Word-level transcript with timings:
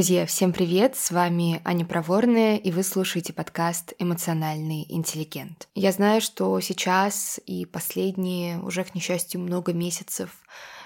Друзья, 0.00 0.24
всем 0.24 0.54
привет! 0.54 0.96
С 0.96 1.10
вами 1.10 1.60
Аня 1.62 1.84
Проворная, 1.84 2.56
и 2.56 2.72
вы 2.72 2.82
слушаете 2.84 3.34
подкаст 3.34 3.92
«Эмоциональный 3.98 4.86
интеллигент». 4.88 5.68
Я 5.74 5.92
знаю, 5.92 6.22
что 6.22 6.58
сейчас 6.60 7.38
и 7.44 7.66
последние, 7.66 8.60
уже, 8.60 8.82
к 8.84 8.94
несчастью, 8.94 9.42
много 9.42 9.74
месяцев 9.74 10.30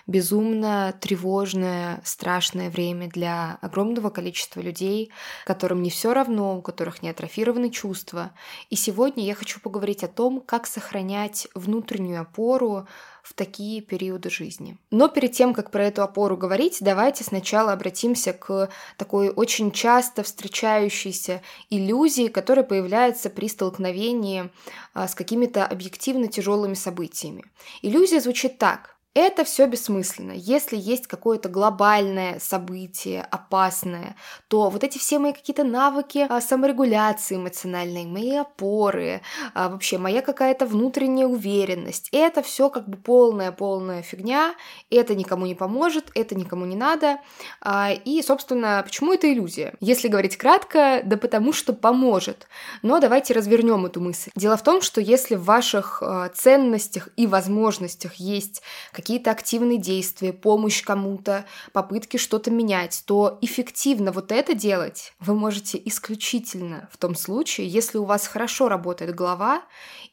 безумно 0.07 0.95
тревожное, 1.01 2.01
страшное 2.05 2.71
время 2.71 3.09
для 3.09 3.59
огромного 3.61 4.11
количества 4.11 4.61
людей, 4.61 5.11
которым 5.47 5.83
не 5.83 5.91
все 5.91 6.13
равно, 6.13 6.59
у 6.59 6.63
которых 6.63 7.03
не 7.03 7.11
атрофированы 7.11 7.71
чувства. 7.71 8.33
И 8.71 8.77
сегодня 8.77 9.25
я 9.25 9.35
хочу 9.35 9.61
поговорить 9.61 10.05
о 10.05 10.09
том, 10.09 10.41
как 10.41 10.67
сохранять 10.67 11.49
внутреннюю 11.55 12.21
опору 12.23 12.87
в 13.25 13.33
такие 13.33 13.81
периоды 13.81 14.29
жизни. 14.29 14.77
Но 14.91 15.09
перед 15.09 15.33
тем, 15.33 15.55
как 15.55 15.71
про 15.71 15.87
эту 15.87 16.03
опору 16.03 16.37
говорить, 16.37 16.79
давайте 16.83 17.25
сначала 17.25 17.73
обратимся 17.73 18.35
к 18.35 18.69
такой 18.99 19.31
очень 19.31 19.73
часто 19.73 20.23
встречающейся 20.23 21.41
иллюзии, 21.71 22.29
которая 22.29 22.67
появляется 22.67 23.31
при 23.31 23.49
столкновении 23.49 24.51
а, 24.93 25.09
с 25.09 25.15
какими-то 25.15 25.65
объективно 25.65 26.29
тяжелыми 26.29 26.75
событиями. 26.75 27.45
Иллюзия 27.81 28.21
звучит 28.21 28.59
так. 28.59 28.94
Это 29.15 29.45
все 29.45 29.67
бессмысленно. 29.67 30.33
Если 30.33 30.77
есть 30.77 31.07
какое-то 31.07 31.49
глобальное 31.49 32.41
событие, 32.41 33.23
опасное, 33.31 34.17
то 34.49 34.71
вот 34.71 34.83
эти 34.83 34.99
все 34.99 35.21
мои 35.21 35.33
какие-то 35.33 35.63
навыки 35.63 36.27
а, 36.29 36.41
саморегуляции 36.41 37.37
эмоциональной, 37.37 38.07
мои 38.07 38.35
опоры, 38.35 39.23
а, 39.55 39.69
вообще 39.69 39.99
моя 39.99 40.21
какая-то 40.21 40.67
внутренняя 40.67 41.29
уверенность, 41.29 42.09
это 42.11 42.43
все 42.43 42.69
как 42.71 42.89
бы 42.89 42.97
полная-полная 42.97 44.03
фигня, 44.03 44.57
это 44.91 45.15
никому 45.15 45.47
не 45.47 45.55
поможет, 45.55 46.11
это 46.17 46.35
никому 46.35 46.65
не 46.65 46.75
надо. 46.75 47.19
А, 47.61 47.93
и, 47.93 48.21
собственно, 48.21 48.83
почему 48.85 49.13
это 49.13 49.33
иллюзия? 49.33 49.75
Если 49.79 50.09
говорить 50.09 50.37
кратко, 50.37 51.03
да 51.05 51.17
потому 51.17 51.53
что 51.53 51.73
поможет. 51.73 52.49
Но 52.83 52.99
давайте 52.99 53.33
развернем 53.33 53.87
эту 53.87 54.01
мысль. 54.01 54.33
Дело 54.35 54.57
в 54.57 54.65
том, 54.65 54.83
что 54.83 55.01
если 55.01 55.37
в 55.37 55.45
ваших 55.45 56.03
ценностях 56.35 57.11
и 57.17 57.29
возможностях 57.29 58.15
есть 58.17 58.61
какие-то 59.05 59.33
активные 59.33 59.77
действия, 59.77 60.33
помощь 60.33 60.83
кому-то, 60.83 61.45
попытки 61.73 62.17
что-то 62.17 62.51
менять, 62.51 63.03
то 63.05 63.37
эффективно 63.43 64.13
вот 64.13 64.33
это 64.33 64.55
делать 64.55 65.13
вы 65.21 65.35
можете 65.35 65.79
исключительно 65.85 66.89
в 66.91 66.97
том 66.97 67.15
случае, 67.15 67.69
если 67.69 67.99
у 67.99 68.05
вас 68.05 68.27
хорошо 68.27 68.71
работает 68.71 69.15
голова 69.15 69.63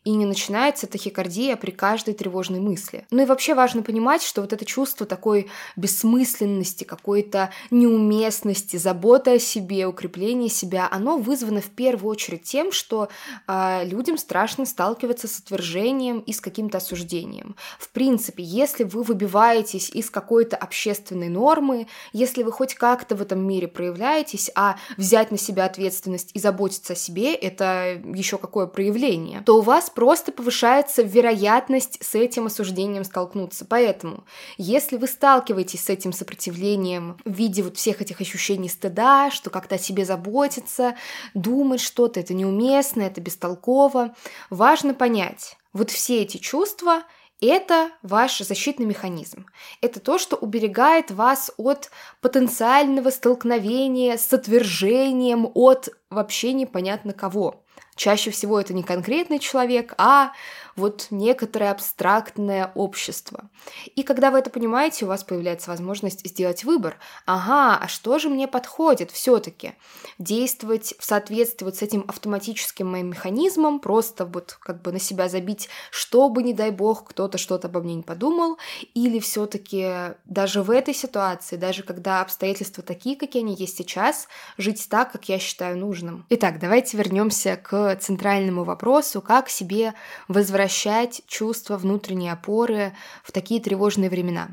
и 0.04 0.12
не 0.12 0.26
начинается 0.26 0.88
тахикардия 0.88 1.56
при 1.56 1.72
каждой 1.72 2.16
тревожной 2.16 2.60
мысли. 2.60 3.06
Ну 3.12 3.22
и 3.22 3.26
вообще 3.26 3.54
важно 3.54 3.84
понимать, 3.84 4.24
что 4.24 4.42
вот 4.42 4.52
это 4.52 4.66
чувство 4.66 5.06
такой 5.06 5.50
бессмысленности, 5.76 6.84
какой-то 6.84 7.52
неуместности, 7.70 8.78
заботы 8.78 9.36
о 9.36 9.40
себе, 9.40 9.86
укрепления 9.86 10.50
себя, 10.50 10.88
оно 10.92 11.18
вызвано 11.18 11.62
в 11.62 11.70
первую 11.70 12.12
очередь 12.12 12.44
тем, 12.44 12.72
что 12.72 13.10
э, 13.48 13.86
людям 13.86 14.18
страшно 14.18 14.66
сталкиваться 14.66 15.28
с 15.28 15.40
отвержением 15.40 16.20
и 16.20 16.34
с 16.34 16.42
каким-то 16.42 16.80
осуждением. 16.80 17.56
В 17.80 17.90
принципе, 17.90 18.44
если 18.44 18.81
вы 18.84 19.04
выбиваетесь 19.04 19.90
из 19.90 20.10
какой-то 20.10 20.56
общественной 20.56 21.30
нормы, 21.30 21.88
если 22.14 22.44
вы 22.44 22.52
хоть 22.52 22.76
как-то 22.76 23.16
в 23.16 23.22
этом 23.22 23.46
мире 23.46 23.68
проявляетесь, 23.68 24.52
а 24.56 24.78
взять 24.98 25.32
на 25.32 25.38
себя 25.38 25.66
ответственность 25.66 26.32
и 26.34 26.40
заботиться 26.40 26.94
о 26.94 26.96
себе, 26.96 27.34
это 27.34 28.02
еще 28.14 28.38
какое 28.38 28.68
проявление, 28.68 29.42
то 29.42 29.58
у 29.58 29.62
вас 29.62 29.90
просто 29.90 30.32
повышается 30.32 31.02
вероятность 31.02 31.98
с 32.04 32.16
этим 32.16 32.48
осуждением 32.48 33.04
столкнуться. 33.04 33.66
Поэтому, 33.66 34.24
если 34.58 34.98
вы 34.98 35.08
сталкиваетесь 35.08 35.84
с 35.84 35.90
этим 35.90 36.14
сопротивлением 36.14 37.18
в 37.26 37.34
виде 37.34 37.64
вот 37.64 37.78
всех 37.78 38.02
этих 38.02 38.22
ощущений 38.22 38.70
стыда, 38.70 39.32
что 39.32 39.50
как-то 39.50 39.76
о 39.76 39.80
себе 39.80 40.06
заботиться, 40.06 40.96
думать 41.34 41.82
что-то, 41.82 42.20
это 42.20 42.34
неуместно, 42.34 43.02
это 43.02 43.22
бестолково, 43.22 44.16
важно 44.50 44.94
понять, 44.94 45.58
вот 45.74 45.90
все 45.90 46.22
эти 46.22 46.38
чувства 46.38 47.04
это 47.48 47.92
ваш 48.04 48.40
защитный 48.40 48.86
механизм. 48.86 49.46
Это 49.82 50.00
то, 50.00 50.18
что 50.18 50.36
уберегает 50.36 51.12
вас 51.12 51.52
от 51.58 51.90
потенциального 52.22 53.10
столкновения 53.10 54.18
с 54.18 54.32
отвержением 54.32 55.50
от 55.54 55.90
вообще 56.10 56.54
непонятно 56.54 57.14
кого. 57.14 57.64
Чаще 57.96 58.32
всего 58.32 58.60
это 58.60 58.74
не 58.74 58.84
конкретный 58.84 59.40
человек, 59.40 59.94
а 59.98 60.32
вот 60.76 61.08
некоторое 61.10 61.72
абстрактное 61.72 62.72
общество. 62.76 63.50
И 63.96 64.04
когда 64.04 64.32
вы 64.32 64.40
это 64.40 64.50
понимаете, 64.50 65.06
у 65.06 65.08
вас 65.08 65.24
появляется 65.24 65.70
возможность 65.70 66.28
сделать 66.28 66.64
выбор. 66.64 66.98
Ага, 67.26 67.78
а 67.82 67.88
что 67.88 68.20
же 68.20 68.30
мне 68.30 68.48
подходит 68.48 69.12
все-таки? 69.12 69.74
Действовать 70.18 70.94
в 70.98 71.04
соответствии 71.04 71.66
вот 71.66 71.76
с 71.76 71.82
этим 71.82 72.06
автоматическим 72.08 72.88
моим 72.88 73.10
механизмом, 73.10 73.80
просто 73.80 74.26
вот 74.26 74.58
как 74.60 74.82
бы 74.82 74.92
на 74.92 75.00
себя 75.00 75.30
забить, 75.30 75.70
чтобы, 75.92 76.44
не 76.44 76.54
дай 76.54 76.72
бог, 76.72 77.10
кто-то 77.10 77.38
что-то 77.38 77.68
обо 77.68 77.82
мне 77.82 77.96
не 77.96 78.04
подумал, 78.04 78.58
или 78.94 79.20
все-таки 79.20 80.16
даже 80.26 80.64
в 80.64 80.72
этой 80.72 80.94
ситуации, 80.94 81.56
даже 81.56 81.84
когда 81.84 82.22
обстоятельства 82.22 82.84
такие, 82.84 83.16
какие 83.16 83.44
они 83.44 83.56
есть 83.56 83.78
сейчас, 83.78 84.28
жить 84.58 84.88
так, 84.90 85.12
как 85.12 85.30
я 85.30 85.40
считаю 85.40 85.78
нужным. 85.78 86.26
Итак, 86.30 86.60
давайте 86.60 86.98
вернемся 86.98 87.56
к 87.58 87.96
центральному 87.98 88.64
вопросу, 88.64 89.22
как 89.22 89.50
себе 89.50 89.94
возвращать 90.28 90.61
возвращать 90.62 91.24
чувство 91.28 91.78
внутренней 91.78 92.30
опоры 92.30 92.94
в 93.24 93.32
такие 93.32 93.60
тревожные 93.60 94.10
времена. 94.10 94.50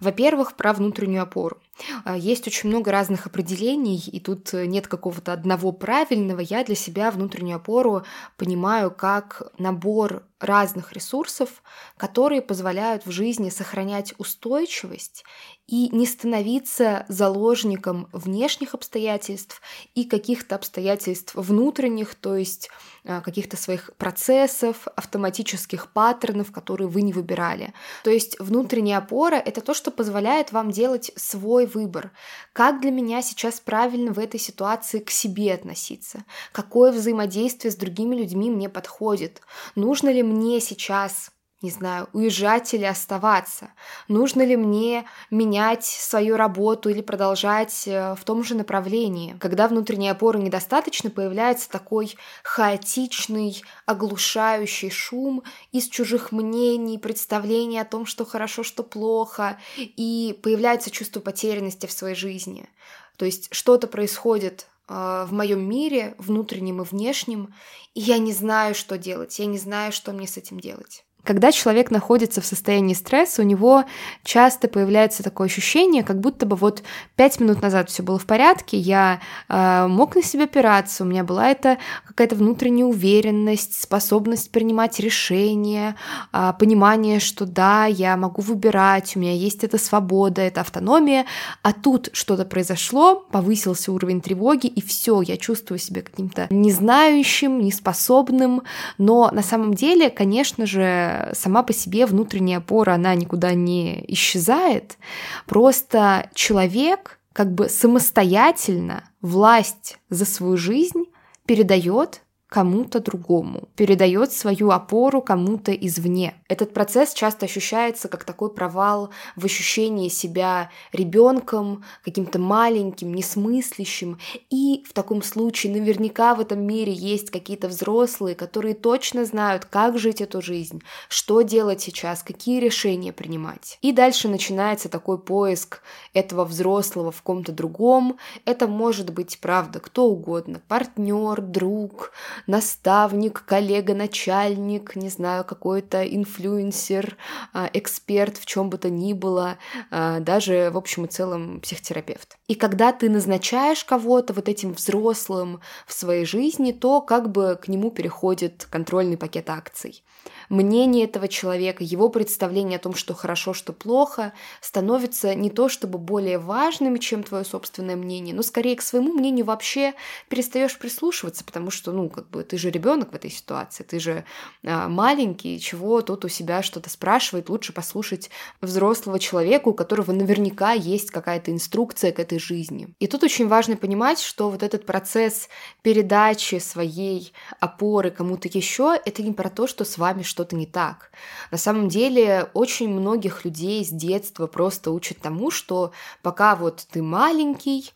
Во-первых, 0.00 0.56
про 0.56 0.72
внутреннюю 0.72 1.22
опору. 1.22 1.58
А, 2.04 2.16
есть 2.16 2.46
очень 2.48 2.68
много 2.68 2.90
разных 2.90 3.26
определений, 3.26 3.98
и 3.98 4.18
тут 4.18 4.52
нет 4.52 4.88
какого-то 4.88 5.32
одного 5.32 5.70
правильного. 5.70 6.40
Я 6.40 6.64
для 6.64 6.74
себя 6.74 7.10
внутреннюю 7.10 7.56
опору 7.56 8.02
понимаю 8.36 8.90
как 8.90 9.52
набор 9.58 10.24
разных 10.44 10.92
ресурсов, 10.92 11.62
которые 11.96 12.42
позволяют 12.42 13.06
в 13.06 13.10
жизни 13.10 13.50
сохранять 13.50 14.14
устойчивость 14.18 15.24
и 15.66 15.88
не 15.90 16.06
становиться 16.06 17.06
заложником 17.08 18.08
внешних 18.12 18.74
обстоятельств 18.74 19.62
и 19.94 20.04
каких-то 20.04 20.56
обстоятельств 20.56 21.34
внутренних, 21.34 22.14
то 22.14 22.36
есть 22.36 22.70
а, 23.06 23.20
каких-то 23.20 23.56
своих 23.56 23.90
процессов, 23.96 24.88
автоматических 24.94 25.92
паттернов, 25.92 26.52
которые 26.52 26.88
вы 26.88 27.02
не 27.02 27.12
выбирали. 27.12 27.72
То 28.02 28.10
есть 28.10 28.38
внутренняя 28.40 28.98
опора— 28.98 29.34
это 29.44 29.62
то, 29.62 29.74
что 29.74 29.90
позволяет 29.90 30.52
вам 30.52 30.70
делать 30.70 31.12
свой 31.16 31.66
выбор. 31.66 32.12
Как 32.52 32.80
для 32.80 32.90
меня 32.90 33.22
сейчас 33.22 33.60
правильно 33.60 34.12
в 34.12 34.18
этой 34.18 34.40
ситуации 34.40 35.00
к 35.00 35.10
себе 35.10 35.54
относиться? 35.54 36.24
Какое 36.52 36.92
взаимодействие 36.92 37.72
с 37.72 37.76
другими 37.76 38.16
людьми 38.16 38.50
мне 38.50 38.68
подходит? 38.68 39.40
Нужно 39.74 40.10
ли 40.10 40.22
мне 40.22 40.33
сейчас 40.60 41.30
не 41.64 41.70
знаю, 41.70 42.08
уезжать 42.12 42.74
или 42.74 42.84
оставаться? 42.84 43.70
Нужно 44.06 44.42
ли 44.42 44.54
мне 44.54 45.06
менять 45.30 45.86
свою 45.86 46.36
работу 46.36 46.90
или 46.90 47.00
продолжать 47.00 47.84
э, 47.88 48.14
в 48.16 48.22
том 48.24 48.44
же 48.44 48.54
направлении? 48.54 49.34
Когда 49.40 49.66
внутренней 49.66 50.10
опоры 50.10 50.40
недостаточно, 50.40 51.08
появляется 51.08 51.70
такой 51.70 52.16
хаотичный, 52.42 53.62
оглушающий 53.86 54.90
шум 54.90 55.42
из 55.72 55.88
чужих 55.88 56.32
мнений, 56.32 56.98
представлений 56.98 57.78
о 57.78 57.86
том, 57.86 58.04
что 58.04 58.26
хорошо, 58.26 58.62
что 58.62 58.82
плохо, 58.82 59.58
и 59.78 60.38
появляется 60.42 60.90
чувство 60.90 61.20
потерянности 61.20 61.86
в 61.86 61.92
своей 61.92 62.14
жизни. 62.14 62.68
То 63.16 63.24
есть 63.24 63.48
что-то 63.52 63.86
происходит 63.86 64.66
в 64.88 65.28
моем 65.30 65.68
мире, 65.68 66.14
внутреннем 66.18 66.82
и 66.82 66.84
внешнем, 66.84 67.54
и 67.94 68.00
я 68.00 68.18
не 68.18 68.32
знаю, 68.32 68.74
что 68.74 68.98
делать, 68.98 69.38
я 69.38 69.46
не 69.46 69.58
знаю, 69.58 69.92
что 69.92 70.12
мне 70.12 70.26
с 70.26 70.36
этим 70.36 70.60
делать. 70.60 71.04
Когда 71.24 71.52
человек 71.52 71.90
находится 71.90 72.40
в 72.42 72.46
состоянии 72.46 72.92
стресса, 72.92 73.40
у 73.40 73.44
него 73.44 73.84
часто 74.22 74.68
появляется 74.68 75.22
такое 75.22 75.46
ощущение, 75.46 76.04
как 76.04 76.20
будто 76.20 76.44
бы 76.44 76.54
вот 76.54 76.82
пять 77.16 77.40
минут 77.40 77.62
назад 77.62 77.88
все 77.88 78.02
было 78.02 78.18
в 78.18 78.26
порядке, 78.26 78.76
я 78.76 79.20
э, 79.48 79.86
мог 79.88 80.14
на 80.16 80.22
себя 80.22 80.44
опираться, 80.44 81.02
у 81.02 81.06
меня 81.06 81.24
была 81.24 81.48
эта 81.48 81.78
какая-то 82.06 82.36
внутренняя 82.36 82.86
уверенность, 82.86 83.80
способность 83.80 84.50
принимать 84.50 85.00
решения, 85.00 85.96
э, 86.32 86.52
понимание, 86.58 87.20
что 87.20 87.46
да, 87.46 87.86
я 87.86 88.18
могу 88.18 88.42
выбирать, 88.42 89.16
у 89.16 89.20
меня 89.20 89.32
есть 89.32 89.64
эта 89.64 89.78
свобода, 89.78 90.42
эта 90.42 90.60
автономия, 90.60 91.24
а 91.62 91.72
тут 91.72 92.10
что-то 92.12 92.44
произошло, 92.44 93.26
повысился 93.30 93.92
уровень 93.92 94.20
тревоги, 94.20 94.66
и 94.66 94.82
все, 94.82 95.22
я 95.22 95.38
чувствую 95.38 95.78
себя 95.78 96.02
каким-то 96.02 96.48
незнающим, 96.50 97.60
неспособным, 97.60 98.62
но 98.98 99.30
на 99.32 99.42
самом 99.42 99.72
деле, 99.72 100.10
конечно 100.10 100.66
же, 100.66 101.13
сама 101.34 101.62
по 101.62 101.72
себе 101.72 102.06
внутренняя 102.06 102.58
опора, 102.58 102.94
она 102.94 103.14
никуда 103.14 103.54
не 103.54 104.04
исчезает. 104.08 104.98
Просто 105.46 106.30
человек 106.34 107.18
как 107.32 107.52
бы 107.52 107.68
самостоятельно 107.68 109.04
власть 109.20 109.98
за 110.08 110.24
свою 110.24 110.56
жизнь 110.56 111.04
передает 111.46 112.22
кому-то 112.54 113.00
другому, 113.00 113.68
передает 113.74 114.30
свою 114.32 114.70
опору 114.70 115.20
кому-то 115.20 115.72
извне. 115.72 116.34
Этот 116.48 116.72
процесс 116.72 117.12
часто 117.12 117.46
ощущается 117.46 118.06
как 118.06 118.22
такой 118.22 118.54
провал 118.54 119.10
в 119.34 119.44
ощущении 119.44 120.08
себя 120.08 120.70
ребенком, 120.92 121.82
каким-то 122.04 122.38
маленьким, 122.38 123.12
несмыслящим. 123.12 124.20
И 124.50 124.84
в 124.88 124.92
таком 124.92 125.24
случае 125.24 125.72
наверняка 125.72 126.36
в 126.36 126.40
этом 126.40 126.64
мире 126.64 126.92
есть 126.92 127.30
какие-то 127.32 127.66
взрослые, 127.66 128.36
которые 128.36 128.76
точно 128.76 129.24
знают, 129.24 129.64
как 129.64 129.98
жить 129.98 130.20
эту 130.20 130.40
жизнь, 130.40 130.80
что 131.08 131.42
делать 131.42 131.80
сейчас, 131.80 132.22
какие 132.22 132.60
решения 132.60 133.12
принимать. 133.12 133.80
И 133.82 133.90
дальше 133.90 134.28
начинается 134.28 134.88
такой 134.88 135.18
поиск 135.18 135.82
этого 136.12 136.44
взрослого 136.44 137.10
в 137.10 137.20
ком-то 137.22 137.50
другом. 137.50 138.16
Это 138.44 138.68
может 138.68 139.12
быть, 139.12 139.40
правда, 139.40 139.80
кто 139.80 140.04
угодно, 140.04 140.62
партнер, 140.68 141.40
друг, 141.40 142.12
наставник, 142.46 143.44
коллега, 143.44 143.94
начальник, 143.94 144.96
не 144.96 145.08
знаю, 145.08 145.44
какой-то 145.44 146.02
инфлюенсер, 146.04 147.16
а, 147.52 147.70
эксперт 147.72 148.36
в 148.38 148.46
чем 148.46 148.70
бы 148.70 148.78
то 148.78 148.90
ни 148.90 149.12
было, 149.12 149.58
а, 149.90 150.20
даже, 150.20 150.70
в 150.70 150.76
общем 150.76 151.04
и 151.04 151.08
целом, 151.08 151.60
психотерапевт. 151.60 152.36
И 152.48 152.54
когда 152.54 152.92
ты 152.92 153.10
назначаешь 153.10 153.84
кого-то 153.84 154.32
вот 154.32 154.48
этим 154.48 154.72
взрослым 154.72 155.60
в 155.86 155.92
своей 155.92 156.24
жизни, 156.24 156.72
то 156.72 157.00
как 157.00 157.30
бы 157.30 157.58
к 157.60 157.68
нему 157.68 157.90
переходит 157.90 158.66
контрольный 158.70 159.16
пакет 159.16 159.50
акций 159.50 160.02
мнение 160.48 161.04
этого 161.04 161.28
человека, 161.28 161.84
его 161.84 162.08
представление 162.08 162.76
о 162.76 162.82
том, 162.82 162.94
что 162.94 163.14
хорошо, 163.14 163.54
что 163.54 163.72
плохо, 163.72 164.32
становится 164.60 165.34
не 165.34 165.50
то 165.50 165.68
чтобы 165.68 165.98
более 165.98 166.38
важным, 166.38 166.98
чем 166.98 167.22
твое 167.22 167.44
собственное 167.44 167.96
мнение, 167.96 168.34
но 168.34 168.42
скорее 168.42 168.76
к 168.76 168.82
своему 168.82 169.12
мнению 169.12 169.46
вообще 169.46 169.94
перестаешь 170.28 170.78
прислушиваться, 170.78 171.44
потому 171.44 171.70
что, 171.70 171.92
ну, 171.92 172.08
как 172.08 172.28
бы 172.30 172.42
ты 172.42 172.58
же 172.58 172.70
ребенок 172.70 173.12
в 173.12 173.14
этой 173.14 173.30
ситуации, 173.30 173.84
ты 173.84 173.98
же 173.98 174.24
а, 174.64 174.88
маленький, 174.88 175.60
чего 175.60 176.00
тут 176.02 176.24
у 176.24 176.28
себя 176.28 176.62
что-то 176.62 176.90
спрашивает, 176.90 177.48
лучше 177.48 177.72
послушать 177.72 178.30
взрослого 178.60 179.18
человека, 179.18 179.68
у 179.68 179.74
которого 179.74 180.12
наверняка 180.12 180.72
есть 180.72 181.10
какая-то 181.10 181.50
инструкция 181.50 182.12
к 182.12 182.18
этой 182.18 182.38
жизни. 182.38 182.88
И 182.98 183.06
тут 183.06 183.22
очень 183.22 183.48
важно 183.48 183.76
понимать, 183.76 184.20
что 184.20 184.50
вот 184.50 184.62
этот 184.62 184.86
процесс 184.86 185.48
передачи 185.82 186.58
своей 186.58 187.32
опоры 187.60 188.10
кому-то 188.10 188.48
еще, 188.48 188.98
это 189.04 189.22
не 189.22 189.32
про 189.32 189.50
то, 189.50 189.66
что 189.66 189.84
с 189.84 189.98
вами 189.98 190.22
что-то 190.34 190.56
не 190.56 190.66
так. 190.66 191.12
На 191.52 191.58
самом 191.58 191.88
деле 191.88 192.50
очень 192.54 192.88
многих 192.88 193.44
людей 193.44 193.84
с 193.84 193.90
детства 193.90 194.48
просто 194.48 194.90
учат 194.90 195.18
тому, 195.18 195.52
что 195.52 195.92
пока 196.22 196.56
вот 196.56 196.84
ты 196.90 197.02
маленький, 197.04 197.92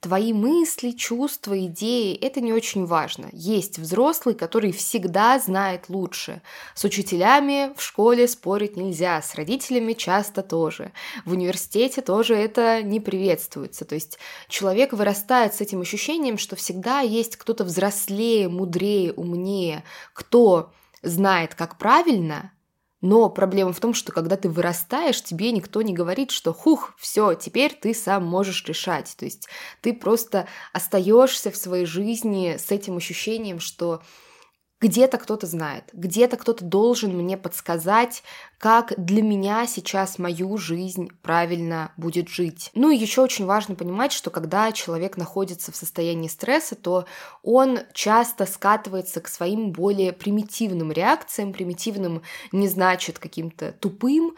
твои 0.00 0.32
мысли, 0.32 0.90
чувства, 0.90 1.66
идеи— 1.66 2.16
это 2.20 2.40
не 2.40 2.52
очень 2.52 2.86
важно. 2.86 3.28
Есть 3.32 3.78
взрослый, 3.78 4.34
который 4.34 4.72
всегда 4.72 5.38
знает 5.38 5.88
лучше. 5.88 6.42
С 6.74 6.84
учителями 6.84 7.72
в 7.76 7.82
школе 7.82 8.26
спорить 8.26 8.76
нельзя, 8.76 9.20
с 9.22 9.34
родителями 9.34 9.92
часто 9.92 10.42
тоже. 10.42 10.92
В 11.24 11.32
университете 11.32 12.00
тоже 12.00 12.34
это 12.34 12.82
не 12.82 13.00
приветствуется. 13.00 13.84
То 13.84 13.94
есть 13.94 14.18
человек 14.48 14.92
вырастает 14.92 15.54
с 15.54 15.60
этим 15.60 15.82
ощущением, 15.82 16.36
что 16.36 16.56
всегда 16.56 17.00
есть 17.00 17.36
кто-то 17.36 17.62
взрослее, 17.62 18.48
мудрее, 18.48 19.12
умнее, 19.12 19.84
кто 20.14 20.72
знает, 21.02 21.54
как 21.54 21.78
правильно, 21.78 22.52
но 23.02 23.28
проблема 23.28 23.72
в 23.72 23.80
том, 23.80 23.94
что 23.94 24.12
когда 24.12 24.36
ты 24.36 24.48
вырастаешь, 24.48 25.22
тебе 25.22 25.50
никто 25.50 25.82
не 25.82 25.92
говорит, 25.92 26.30
что 26.30 26.54
хух, 26.54 26.94
все, 26.98 27.34
теперь 27.34 27.74
ты 27.74 27.94
сам 27.94 28.24
можешь 28.24 28.64
решать. 28.64 29.14
То 29.18 29.24
есть 29.24 29.48
ты 29.80 29.92
просто 29.92 30.46
остаешься 30.72 31.50
в 31.50 31.56
своей 31.56 31.84
жизни 31.84 32.56
с 32.58 32.70
этим 32.70 32.96
ощущением, 32.96 33.58
что 33.58 34.02
где-то 34.82 35.16
кто-то 35.16 35.46
знает, 35.46 35.84
где-то 35.92 36.36
кто-то 36.36 36.64
должен 36.64 37.16
мне 37.16 37.36
подсказать, 37.36 38.24
как 38.58 38.92
для 38.96 39.22
меня 39.22 39.66
сейчас 39.68 40.18
мою 40.18 40.58
жизнь 40.58 41.08
правильно 41.22 41.92
будет 41.96 42.28
жить. 42.28 42.70
Ну 42.74 42.90
и 42.90 42.96
еще 42.96 43.22
очень 43.22 43.46
важно 43.46 43.76
понимать, 43.76 44.12
что 44.12 44.30
когда 44.30 44.72
человек 44.72 45.16
находится 45.16 45.70
в 45.70 45.76
состоянии 45.76 46.26
стресса, 46.26 46.74
то 46.74 47.06
он 47.44 47.78
часто 47.94 48.44
скатывается 48.44 49.20
к 49.20 49.28
своим 49.28 49.70
более 49.70 50.12
примитивным 50.12 50.90
реакциям. 50.90 51.52
Примитивным 51.52 52.22
не 52.50 52.66
значит 52.66 53.20
каким-то 53.20 53.72
тупым, 53.78 54.34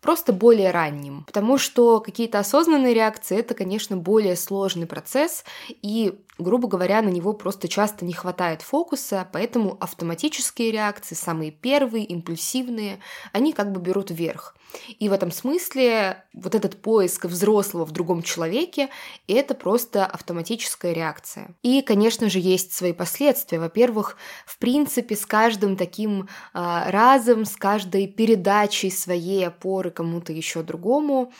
просто 0.00 0.32
более 0.32 0.70
ранним. 0.70 1.24
Потому 1.24 1.58
что 1.58 2.00
какие-то 2.00 2.38
осознанные 2.38 2.94
реакции— 2.94 3.36
это, 3.38 3.54
конечно, 3.54 3.96
более 3.96 4.36
сложный 4.36 4.86
процесс, 4.86 5.44
и 5.82 6.20
грубо 6.38 6.68
говоря, 6.68 7.02
на 7.02 7.08
него 7.08 7.32
просто 7.32 7.68
часто 7.68 8.04
не 8.04 8.12
хватает 8.12 8.62
фокуса, 8.62 9.28
поэтому 9.32 9.76
автоматические 9.80 10.70
реакции, 10.70 11.14
самые 11.14 11.50
первые, 11.50 12.04
импульсивные, 12.04 13.00
они 13.32 13.52
как 13.52 13.72
бы 13.72 13.80
берут 13.80 14.10
вверх. 14.10 14.54
И 14.98 15.08
в 15.08 15.12
этом 15.12 15.30
смысле 15.30 16.24
вот 16.34 16.54
этот 16.54 16.80
поиск 16.82 17.24
взрослого 17.24 17.84
в 17.84 17.90
другом 17.90 18.22
человеке– 18.22 18.90
это 19.26 19.54
просто 19.54 20.04
автоматическая 20.04 20.92
реакция. 20.92 21.54
И, 21.62 21.82
конечно 21.82 22.28
же, 22.28 22.38
есть 22.38 22.72
свои 22.72 22.92
последствия. 22.92 23.58
Во-первых, 23.58 24.16
в 24.46 24.58
принципе, 24.58 25.16
с 25.16 25.24
каждым 25.24 25.76
таким 25.76 26.22
э, 26.22 26.90
разом, 26.90 27.44
с 27.44 27.56
каждой 27.56 28.06
передачей 28.06 28.90
своей 28.90 29.46
опоры 29.46 29.90
кому-то 29.90 30.32
еще 30.32 30.62
другому 30.62 31.32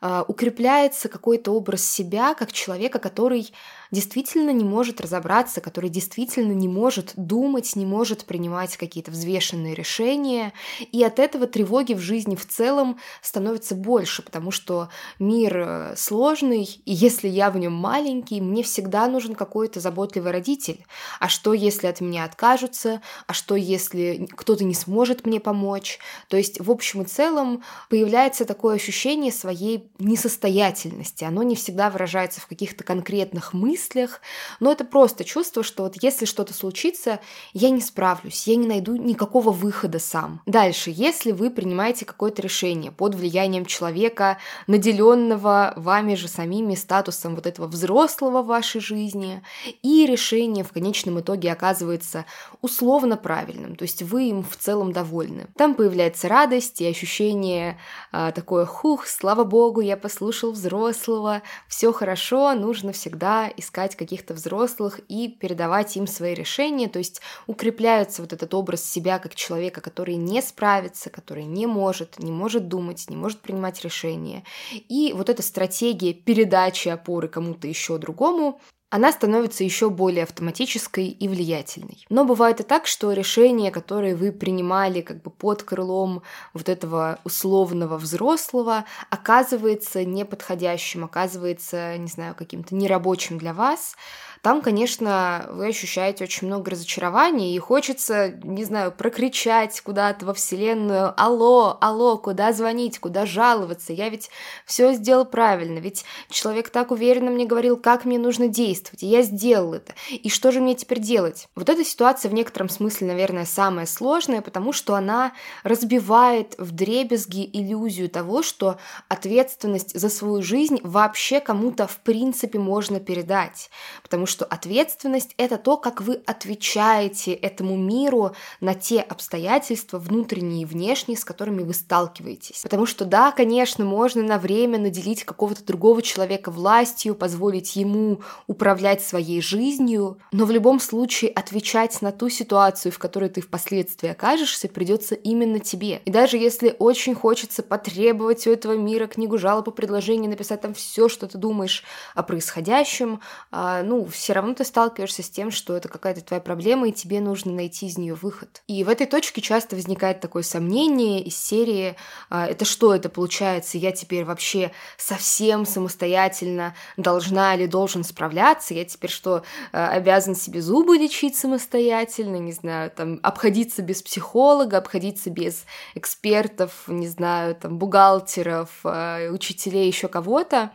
э, 0.00 0.24
укрепляется 0.26 1.08
какой-то 1.08 1.52
образ 1.52 1.86
себя 1.86 2.34
как 2.34 2.52
человека, 2.52 2.98
который 2.98 3.52
действительно 3.92 4.50
не 4.50 4.64
может 4.64 5.00
разобраться, 5.00 5.60
который 5.60 5.90
действительно 5.90 6.52
не 6.52 6.66
может 6.66 7.12
думать, 7.14 7.76
не 7.76 7.86
может 7.86 8.24
принимать 8.24 8.76
какие-то 8.76 9.10
взвешенные 9.10 9.74
решения. 9.74 10.52
И 10.90 11.04
от 11.04 11.18
этого 11.18 11.46
тревоги 11.46 11.92
в 11.92 12.00
жизни 12.00 12.34
в 12.34 12.46
целом 12.46 12.98
становится 13.20 13.74
больше, 13.74 14.22
потому 14.22 14.50
что 14.50 14.88
мир 15.18 15.56
э, 15.56 15.94
сложный, 15.96 16.64
и 16.84 16.92
если 16.92 17.28
я 17.28 17.50
в 17.50 17.58
нем 17.58 17.74
маленький, 17.74 18.40
мне 18.40 18.62
всегда 18.62 19.06
нужен 19.06 19.34
какой-то 19.34 19.78
заботливый 19.78 20.32
родитель. 20.32 20.84
А 21.20 21.28
что, 21.28 21.52
если 21.52 21.86
от 21.86 22.00
меня 22.00 22.24
откажутся? 22.24 23.02
А 23.26 23.34
что, 23.34 23.56
если 23.56 24.26
кто-то 24.34 24.64
не 24.64 24.74
сможет 24.74 25.26
мне 25.26 25.38
помочь? 25.38 25.98
То 26.28 26.38
есть, 26.38 26.60
в 26.60 26.70
общем 26.70 27.02
и 27.02 27.04
целом, 27.04 27.62
появляется 27.90 28.46
такое 28.46 28.76
ощущение 28.76 29.32
своей 29.32 29.90
несостоятельности. 29.98 31.24
Оно 31.24 31.42
не 31.42 31.56
всегда 31.56 31.90
выражается 31.90 32.40
в 32.40 32.46
каких-то 32.46 32.84
конкретных 32.84 33.52
мыслях, 33.52 33.81
мыслях, 33.82 34.20
но 34.60 34.72
это 34.72 34.84
просто 34.84 35.24
чувство, 35.24 35.62
что 35.62 35.84
вот 35.84 35.96
если 36.00 36.24
что-то 36.24 36.54
случится, 36.54 37.20
я 37.52 37.70
не 37.70 37.80
справлюсь, 37.80 38.46
я 38.46 38.56
не 38.56 38.66
найду 38.66 38.96
никакого 38.96 39.50
выхода 39.50 39.98
сам. 39.98 40.40
Дальше, 40.46 40.92
если 40.94 41.32
вы 41.32 41.50
принимаете 41.50 42.04
какое-то 42.04 42.42
решение 42.42 42.92
под 42.92 43.14
влиянием 43.14 43.66
человека, 43.66 44.38
наделенного 44.66 45.72
вами 45.76 46.14
же 46.14 46.28
самими 46.28 46.74
статусом 46.74 47.34
вот 47.34 47.46
этого 47.46 47.66
взрослого 47.66 48.42
в 48.42 48.46
вашей 48.46 48.80
жизни, 48.80 49.42
и 49.82 50.06
решение 50.06 50.64
в 50.64 50.72
конечном 50.72 51.20
итоге 51.20 51.52
оказывается 51.52 52.24
условно 52.60 53.16
правильным, 53.16 53.76
то 53.76 53.82
есть 53.82 54.02
вы 54.02 54.28
им 54.28 54.42
в 54.42 54.56
целом 54.56 54.92
довольны. 54.92 55.46
Там 55.56 55.74
появляется 55.74 56.28
радость 56.28 56.80
и 56.80 56.86
ощущение 56.86 57.78
а, 58.12 58.32
такое, 58.32 58.64
хух, 58.64 59.06
слава 59.06 59.44
богу, 59.44 59.80
я 59.80 59.96
послушал 59.96 60.52
взрослого, 60.52 61.42
все 61.68 61.92
хорошо, 61.92 62.54
нужно 62.54 62.92
всегда 62.92 63.50
искать 63.56 63.71
искать 63.72 63.96
каких-то 63.96 64.34
взрослых 64.34 65.00
и 65.08 65.28
передавать 65.28 65.96
им 65.96 66.06
свои 66.06 66.34
решения, 66.34 66.88
то 66.88 66.98
есть 66.98 67.22
укрепляется 67.46 68.20
вот 68.20 68.34
этот 68.34 68.52
образ 68.52 68.84
себя 68.84 69.18
как 69.18 69.34
человека, 69.34 69.80
который 69.80 70.16
не 70.16 70.42
справится, 70.42 71.08
который 71.08 71.44
не 71.44 71.66
может, 71.66 72.18
не 72.18 72.30
может 72.30 72.68
думать, 72.68 73.06
не 73.08 73.16
может 73.16 73.40
принимать 73.40 73.82
решения. 73.82 74.44
И 74.72 75.14
вот 75.16 75.30
эта 75.30 75.42
стратегия 75.42 76.12
передачи 76.12 76.88
опоры 76.88 77.28
кому-то 77.28 77.66
еще 77.66 77.96
другому 77.96 78.60
она 78.92 79.10
становится 79.10 79.64
еще 79.64 79.88
более 79.88 80.24
автоматической 80.24 81.08
и 81.08 81.26
влиятельной. 81.26 82.04
Но 82.10 82.26
бывает 82.26 82.60
и 82.60 82.62
так, 82.62 82.86
что 82.86 83.10
решения, 83.12 83.70
которые 83.70 84.14
вы 84.14 84.32
принимали 84.32 85.00
как 85.00 85.22
бы 85.22 85.30
под 85.30 85.62
крылом 85.62 86.22
вот 86.52 86.68
этого 86.68 87.18
условного 87.24 87.96
взрослого, 87.96 88.84
оказывается 89.08 90.04
неподходящим, 90.04 91.04
оказывается, 91.04 91.96
не 91.96 92.08
знаю, 92.08 92.34
каким-то 92.34 92.74
нерабочим 92.74 93.38
для 93.38 93.54
вас, 93.54 93.96
там, 94.42 94.60
конечно, 94.60 95.46
вы 95.50 95.68
ощущаете 95.68 96.24
очень 96.24 96.48
много 96.48 96.72
разочарования, 96.72 97.54
и 97.54 97.58
хочется, 97.60 98.32
не 98.42 98.64
знаю, 98.64 98.90
прокричать 98.90 99.80
куда-то 99.80 100.26
во 100.26 100.34
Вселенную 100.34 101.14
«Алло, 101.16 101.78
алло, 101.80 102.18
куда 102.18 102.52
звонить, 102.52 102.98
куда 102.98 103.24
жаловаться? 103.24 103.92
Я 103.92 104.08
ведь 104.08 104.30
все 104.66 104.94
сделал 104.94 105.24
правильно, 105.24 105.78
ведь 105.78 106.04
человек 106.28 106.70
так 106.70 106.90
уверенно 106.90 107.30
мне 107.30 107.46
говорил, 107.46 107.76
как 107.76 108.04
мне 108.04 108.18
нужно 108.18 108.48
действовать, 108.48 109.04
и 109.04 109.06
я 109.06 109.22
сделал 109.22 109.74
это. 109.74 109.94
И 110.10 110.28
что 110.28 110.50
же 110.50 110.60
мне 110.60 110.74
теперь 110.74 110.98
делать?» 110.98 111.46
Вот 111.54 111.68
эта 111.68 111.84
ситуация 111.84 112.28
в 112.28 112.34
некотором 112.34 112.68
смысле, 112.68 113.06
наверное, 113.06 113.44
самая 113.44 113.86
сложная, 113.86 114.42
потому 114.42 114.72
что 114.72 114.96
она 114.96 115.34
разбивает 115.62 116.56
в 116.58 116.72
дребезги 116.72 117.48
иллюзию 117.52 118.10
того, 118.10 118.42
что 118.42 118.76
ответственность 119.06 119.96
за 119.96 120.08
свою 120.08 120.42
жизнь 120.42 120.80
вообще 120.82 121.38
кому-то 121.38 121.86
в 121.86 122.00
принципе 122.00 122.58
можно 122.58 122.98
передать. 122.98 123.70
Потому 124.02 124.26
что 124.26 124.31
ответственность— 124.40 125.34
это 125.36 125.58
то, 125.58 125.76
как 125.76 126.00
вы 126.00 126.22
отвечаете 126.26 127.32
этому 127.32 127.76
миру 127.76 128.32
на 128.60 128.74
те 128.74 129.00
обстоятельства, 129.00 129.98
внутренние 129.98 130.62
и 130.62 130.64
внешние, 130.64 131.18
с 131.18 131.24
которыми 131.24 131.62
вы 131.62 131.74
сталкиваетесь. 131.74 132.62
Потому 132.62 132.86
что, 132.86 133.04
да, 133.04 133.32
конечно, 133.32 133.84
можно 133.84 134.22
на 134.22 134.38
время 134.38 134.78
наделить 134.78 135.24
какого-то 135.24 135.64
другого 135.64 136.02
человека 136.02 136.50
властью, 136.50 137.14
позволить 137.14 137.76
ему 137.76 138.20
управлять 138.46 139.02
своей 139.02 139.42
жизнью, 139.42 140.18
но 140.32 140.44
в 140.44 140.50
любом 140.50 140.80
случае 140.80 141.30
отвечать 141.30 142.00
на 142.02 142.12
ту 142.12 142.28
ситуацию, 142.28 142.92
в 142.92 142.98
которой 142.98 143.28
ты 143.28 143.40
впоследствии 143.40 144.08
окажешься, 144.08 144.68
придется 144.68 145.14
именно 145.14 145.58
тебе. 145.60 146.00
И 146.04 146.10
даже 146.10 146.36
если 146.36 146.74
очень 146.78 147.14
хочется 147.14 147.62
потребовать 147.62 148.46
у 148.46 148.50
этого 148.50 148.76
мира 148.76 149.06
книгу 149.06 149.38
жалоб 149.38 149.68
и 149.68 149.72
предложений, 149.72 150.28
написать 150.28 150.60
там 150.60 150.74
все, 150.74 151.08
что 151.08 151.26
ты 151.26 151.38
думаешь 151.38 151.84
о 152.14 152.22
происходящем, 152.22 153.20
а, 153.50 153.82
ну, 153.82 154.06
все 154.22 154.34
равно 154.34 154.54
ты 154.54 154.64
сталкиваешься 154.64 155.20
с 155.24 155.28
тем, 155.28 155.50
что 155.50 155.76
это 155.76 155.88
какая-то 155.88 156.20
твоя 156.20 156.40
проблема, 156.40 156.88
и 156.88 156.92
тебе 156.92 157.18
нужно 157.18 157.50
найти 157.50 157.86
из 157.86 157.98
нее 157.98 158.14
выход. 158.14 158.62
И 158.68 158.84
в 158.84 158.88
этой 158.88 159.08
точке 159.08 159.40
часто 159.40 159.74
возникает 159.74 160.20
такое 160.20 160.44
сомнение 160.44 161.20
из 161.24 161.36
серии 161.36 161.96
а, 162.30 162.46
«Это 162.46 162.64
что 162.64 162.94
это 162.94 163.08
получается? 163.08 163.78
Я 163.78 163.90
теперь 163.90 164.24
вообще 164.24 164.70
совсем 164.96 165.66
самостоятельно 165.66 166.76
должна 166.96 167.56
или 167.56 167.66
должен 167.66 168.04
справляться? 168.04 168.74
Я 168.74 168.84
теперь 168.84 169.10
что, 169.10 169.42
а, 169.72 169.88
обязан 169.88 170.36
себе 170.36 170.62
зубы 170.62 170.98
лечить 170.98 171.34
самостоятельно? 171.34 172.36
Не 172.36 172.52
знаю, 172.52 172.92
там, 172.92 173.18
обходиться 173.24 173.82
без 173.82 174.02
психолога, 174.02 174.78
обходиться 174.78 175.30
без 175.30 175.64
экспертов, 175.96 176.84
не 176.86 177.08
знаю, 177.08 177.56
там, 177.56 177.76
бухгалтеров, 177.76 178.84
учителей, 178.84 179.88
еще 179.88 180.06
кого-то?» 180.06 180.70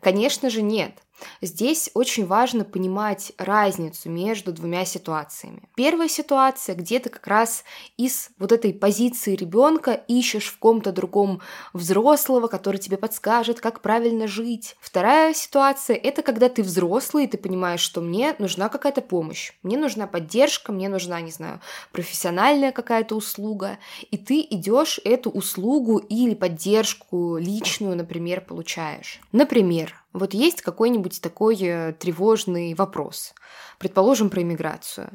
Конечно 0.00 0.50
же, 0.50 0.62
нет. 0.62 1.02
Здесь 1.40 1.90
очень 1.94 2.26
важно 2.26 2.64
понимать 2.64 3.32
разницу 3.38 4.10
между 4.10 4.52
двумя 4.52 4.84
ситуациями. 4.84 5.68
Первая 5.74 6.08
ситуация, 6.08 6.74
где 6.74 6.98
ты 6.98 7.10
как 7.10 7.26
раз 7.26 7.64
из 7.96 8.30
вот 8.38 8.52
этой 8.52 8.72
позиции 8.72 9.34
ребенка 9.34 9.92
ищешь 9.92 10.46
в 10.46 10.58
ком-то 10.58 10.92
другом 10.92 11.40
взрослого, 11.72 12.48
который 12.48 12.78
тебе 12.78 12.96
подскажет, 12.96 13.60
как 13.60 13.82
правильно 13.82 14.26
жить. 14.26 14.76
Вторая 14.80 15.34
ситуация– 15.34 15.96
это 16.02 16.22
когда 16.22 16.48
ты 16.48 16.62
взрослый, 16.62 17.24
и 17.24 17.28
ты 17.28 17.38
понимаешь, 17.38 17.80
что 17.80 18.00
мне 18.00 18.34
нужна 18.38 18.68
какая-то 18.68 19.00
помощь, 19.00 19.52
мне 19.62 19.76
нужна 19.76 20.06
поддержка, 20.06 20.72
мне 20.72 20.88
нужна, 20.88 21.20
не 21.20 21.30
знаю, 21.30 21.60
профессиональная 21.92 22.72
какая-то 22.72 23.14
услуга, 23.14 23.78
и 24.10 24.16
ты 24.16 24.40
идешь 24.40 25.00
эту 25.04 25.30
услугу 25.30 25.98
или 25.98 26.34
поддержку 26.34 27.36
личную, 27.36 27.96
например, 27.96 28.40
получаешь. 28.40 29.20
Например, 29.32 29.94
вот 30.16 30.34
есть 30.34 30.62
какой-нибудь 30.62 31.20
такой 31.20 31.58
э, 31.60 31.92
тревожный 31.92 32.74
вопрос, 32.74 33.34
предположим, 33.78 34.30
про 34.30 34.42
иммиграцию. 34.42 35.10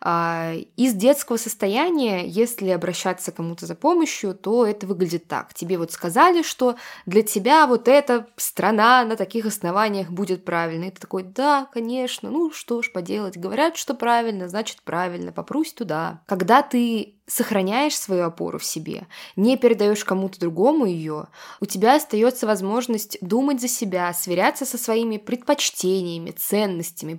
А, 0.00 0.52
из 0.76 0.94
детского 0.94 1.36
состояния, 1.36 2.26
если 2.26 2.70
обращаться 2.70 3.32
к 3.32 3.36
кому-то 3.36 3.66
за 3.66 3.74
помощью, 3.74 4.34
то 4.34 4.66
это 4.66 4.86
выглядит 4.86 5.26
так. 5.26 5.54
Тебе 5.54 5.78
вот 5.78 5.92
сказали, 5.92 6.42
что 6.42 6.76
для 7.06 7.22
тебя 7.22 7.66
вот 7.66 7.88
эта 7.88 8.26
страна 8.36 9.04
на 9.04 9.16
таких 9.16 9.46
основаниях 9.46 10.10
будет 10.10 10.44
правильной. 10.44 10.88
И 10.88 10.90
ты 10.90 11.00
такой, 11.00 11.22
да, 11.22 11.66
конечно, 11.72 12.30
ну 12.30 12.50
что 12.52 12.82
ж 12.82 12.92
поделать. 12.92 13.36
Говорят, 13.36 13.76
что 13.76 13.94
правильно, 13.94 14.48
значит 14.48 14.82
правильно, 14.82 15.32
попрусь 15.32 15.72
туда. 15.72 16.22
Когда 16.26 16.62
ты 16.62 17.14
сохраняешь 17.26 17.96
свою 17.96 18.24
опору 18.24 18.58
в 18.58 18.64
себе, 18.64 19.06
не 19.34 19.56
передаешь 19.56 20.04
кому-то 20.04 20.38
другому 20.38 20.84
ее, 20.84 21.28
у 21.60 21.66
тебя 21.66 21.96
остается 21.96 22.46
возможность 22.46 23.16
думать 23.22 23.60
за 23.60 23.68
себя, 23.68 24.12
сверяться 24.12 24.66
со 24.66 24.76
своими 24.76 25.16
предпочтениями, 25.16 26.32
ценностями, 26.32 27.14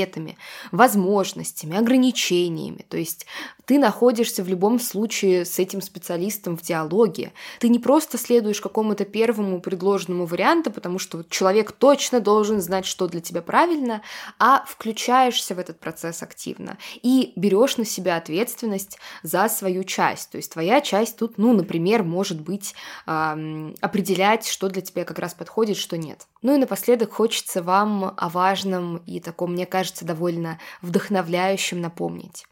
приоритетами, 0.00 0.36
возможностями, 0.72 1.76
ограничениями. 1.76 2.84
То 2.88 2.96
есть 2.96 3.26
ты 3.70 3.78
находишься 3.78 4.42
в 4.42 4.48
любом 4.48 4.80
случае 4.80 5.44
с 5.44 5.60
этим 5.60 5.80
специалистом 5.80 6.56
в 6.56 6.62
диалоге. 6.62 7.32
Ты 7.60 7.68
не 7.68 7.78
просто 7.78 8.18
следуешь 8.18 8.60
какому-то 8.60 9.04
первому 9.04 9.60
предложенному 9.60 10.26
варианту, 10.26 10.72
потому 10.72 10.98
что 10.98 11.22
человек 11.30 11.70
точно 11.70 12.18
должен 12.18 12.60
знать, 12.60 12.84
что 12.84 13.06
для 13.06 13.20
тебя 13.20 13.42
правильно, 13.42 14.02
а 14.40 14.64
включаешься 14.66 15.54
в 15.54 15.60
этот 15.60 15.78
процесс 15.78 16.20
активно 16.24 16.78
и 17.00 17.32
берешь 17.36 17.76
на 17.76 17.84
себя 17.84 18.16
ответственность 18.16 18.98
за 19.22 19.48
свою 19.48 19.84
часть. 19.84 20.30
То 20.30 20.38
есть 20.38 20.52
твоя 20.52 20.80
часть 20.80 21.16
тут, 21.16 21.38
ну, 21.38 21.52
например, 21.52 22.02
может 22.02 22.40
быть 22.40 22.74
эм, 23.06 23.76
определять, 23.80 24.48
что 24.48 24.68
для 24.68 24.82
тебя 24.82 25.04
как 25.04 25.20
раз 25.20 25.34
подходит, 25.34 25.76
что 25.76 25.96
нет. 25.96 26.26
Ну 26.42 26.56
и 26.56 26.58
напоследок 26.58 27.12
хочется 27.12 27.62
вам 27.62 28.16
о 28.16 28.28
важном 28.30 28.96
и 29.06 29.20
таком, 29.20 29.52
мне 29.52 29.64
кажется, 29.64 30.04
довольно 30.04 30.58
вдохновляющем 30.82 31.80
напомнить 31.80 32.46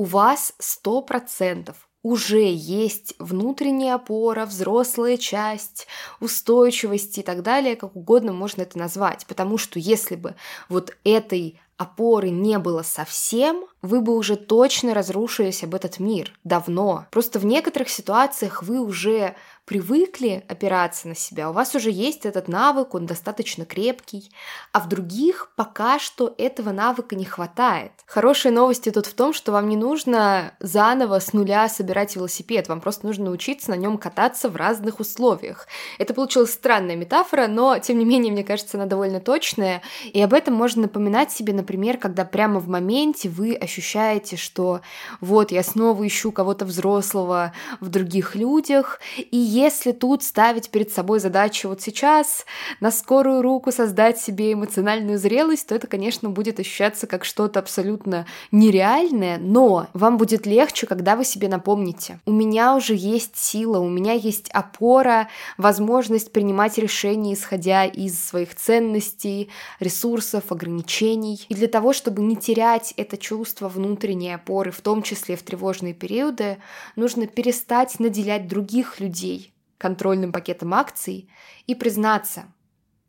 у 0.00 0.04
вас 0.04 0.54
100% 0.58 1.74
уже 2.02 2.50
есть 2.50 3.12
внутренняя 3.18 3.96
опора, 3.96 4.46
взрослая 4.46 5.18
часть, 5.18 5.86
устойчивость 6.20 7.18
и 7.18 7.22
так 7.22 7.42
далее, 7.42 7.76
как 7.76 7.96
угодно 7.96 8.32
можно 8.32 8.62
это 8.62 8.78
назвать. 8.78 9.26
Потому 9.26 9.58
что 9.58 9.78
если 9.78 10.16
бы 10.16 10.36
вот 10.70 10.96
этой 11.04 11.60
опоры 11.76 12.30
не 12.30 12.58
было 12.58 12.80
совсем, 12.80 13.66
вы 13.82 14.00
бы 14.00 14.16
уже 14.16 14.36
точно 14.36 14.94
разрушились 14.94 15.64
об 15.64 15.74
этот 15.74 15.98
мир 15.98 16.32
давно. 16.44 17.06
Просто 17.10 17.38
в 17.38 17.44
некоторых 17.44 17.90
ситуациях 17.90 18.62
вы 18.62 18.80
уже 18.80 19.34
привыкли 19.70 20.42
опираться 20.48 21.06
на 21.06 21.14
себя, 21.14 21.48
у 21.48 21.52
вас 21.52 21.76
уже 21.76 21.92
есть 21.92 22.26
этот 22.26 22.48
навык, 22.48 22.92
он 22.92 23.06
достаточно 23.06 23.64
крепкий, 23.64 24.32
а 24.72 24.80
в 24.80 24.88
других 24.88 25.52
пока 25.54 26.00
что 26.00 26.34
этого 26.38 26.72
навыка 26.72 27.14
не 27.14 27.24
хватает. 27.24 27.92
Хорошие 28.04 28.50
новости 28.50 28.90
тут 28.90 29.06
в 29.06 29.14
том, 29.14 29.32
что 29.32 29.52
вам 29.52 29.68
не 29.68 29.76
нужно 29.76 30.54
заново 30.58 31.20
с 31.20 31.32
нуля 31.32 31.68
собирать 31.68 32.16
велосипед, 32.16 32.66
вам 32.66 32.80
просто 32.80 33.06
нужно 33.06 33.26
научиться 33.26 33.70
на 33.70 33.76
нем 33.76 33.96
кататься 33.96 34.48
в 34.48 34.56
разных 34.56 34.98
условиях. 34.98 35.68
Это 35.98 36.14
получилась 36.14 36.52
странная 36.52 36.96
метафора, 36.96 37.46
но 37.46 37.78
тем 37.78 38.00
не 38.00 38.04
менее, 38.04 38.32
мне 38.32 38.42
кажется, 38.42 38.76
она 38.76 38.86
довольно 38.86 39.20
точная, 39.20 39.82
и 40.02 40.20
об 40.20 40.34
этом 40.34 40.52
можно 40.52 40.82
напоминать 40.82 41.30
себе, 41.30 41.52
например, 41.52 41.96
когда 41.96 42.24
прямо 42.24 42.58
в 42.58 42.66
моменте 42.66 43.28
вы 43.28 43.54
ощущаете, 43.54 44.36
что 44.36 44.80
вот 45.20 45.52
я 45.52 45.62
снова 45.62 46.04
ищу 46.04 46.32
кого-то 46.32 46.64
взрослого 46.64 47.52
в 47.78 47.88
других 47.88 48.34
людях, 48.34 48.98
и 49.16 49.59
если 49.60 49.92
тут 49.92 50.22
ставить 50.22 50.70
перед 50.70 50.90
собой 50.90 51.20
задачу 51.20 51.68
вот 51.68 51.80
сейчас 51.80 52.44
на 52.80 52.90
скорую 52.90 53.42
руку 53.42 53.72
создать 53.72 54.18
себе 54.18 54.52
эмоциональную 54.52 55.18
зрелость, 55.18 55.68
то 55.68 55.74
это, 55.74 55.86
конечно, 55.86 56.30
будет 56.30 56.58
ощущаться 56.58 57.06
как 57.06 57.24
что-то 57.24 57.60
абсолютно 57.60 58.26
нереальное, 58.50 59.38
но 59.38 59.86
вам 59.92 60.16
будет 60.16 60.46
легче, 60.46 60.86
когда 60.86 61.16
вы 61.16 61.24
себе 61.24 61.48
напомните. 61.48 62.20
У 62.26 62.32
меня 62.32 62.74
уже 62.74 62.94
есть 62.94 63.36
сила, 63.36 63.78
у 63.78 63.88
меня 63.88 64.12
есть 64.12 64.50
опора, 64.50 65.28
возможность 65.56 66.32
принимать 66.32 66.78
решения, 66.78 67.34
исходя 67.34 67.84
из 67.84 68.18
своих 68.18 68.54
ценностей, 68.54 69.50
ресурсов, 69.78 70.50
ограничений. 70.50 71.44
И 71.48 71.54
для 71.54 71.68
того, 71.68 71.92
чтобы 71.92 72.22
не 72.22 72.36
терять 72.36 72.94
это 72.96 73.16
чувство 73.16 73.68
внутренней 73.68 74.34
опоры, 74.34 74.70
в 74.70 74.80
том 74.80 75.02
числе 75.02 75.36
в 75.36 75.42
тревожные 75.42 75.94
периоды, 75.94 76.58
нужно 76.96 77.26
перестать 77.26 77.98
наделять 78.00 78.48
других 78.48 79.00
людей 79.00 79.49
контрольным 79.80 80.30
пакетом 80.30 80.74
акций 80.74 81.30
и 81.66 81.74
признаться, 81.74 82.52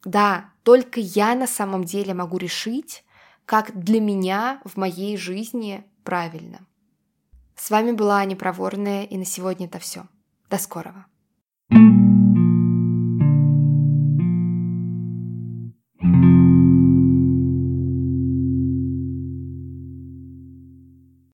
да, 0.06 0.52
только 0.64 1.02
я 1.02 1.36
на 1.36 1.46
самом 1.46 1.84
деле 1.84 2.14
могу 2.14 2.38
решить, 2.38 3.04
как 3.46 3.78
для 3.78 4.00
меня 4.00 4.62
в 4.64 4.78
моей 4.78 5.18
жизни 5.18 5.84
правильно. 6.06 6.66
С 7.58 7.70
вами 7.70 7.92
была 7.92 8.20
Аня 8.20 8.38
Проворная, 8.38 9.04
и 9.04 9.18
на 9.18 9.26
сегодня 9.26 9.68
это 9.68 9.80
все. 9.80 10.08
До 10.50 10.58
скорого. 10.58 11.06
thank 11.70 12.16
you 12.16 12.21